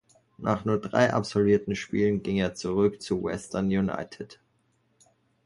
Nach 0.39 0.65
nur 0.65 0.81
drei 0.81 1.13
absolvierten 1.13 1.75
Spielen 1.75 2.23
ging 2.23 2.37
er 2.37 2.55
zurück 2.55 3.03
zu 3.03 3.23
Western 3.23 3.67
United. 3.67 4.39